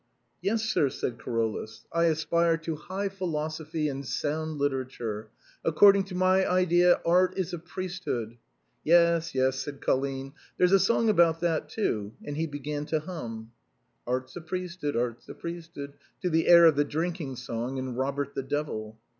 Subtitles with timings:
[0.41, 5.29] "Yes, sir," said Carolus; "I aspire to high philosophy and sound literature.
[5.63, 8.37] According to my idea, art is a priesthood
[8.83, 13.51] —""Yes, yes," said Colline;" there's a song about that, too;" and he began to hum"
[14.07, 15.93] Art's a priesthood: art's a priesthood,"
[16.23, 18.97] to the air of the drinking song in" Robert ihe Devil."